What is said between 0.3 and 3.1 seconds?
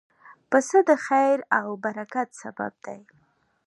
پسه د خیر او برکت سبب دی.